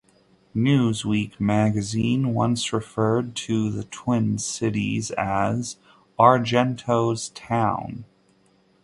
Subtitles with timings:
[0.55, 5.77] "Newsweek" magazine once referred to the Twin Cities as
[6.17, 8.05] "Argento's town.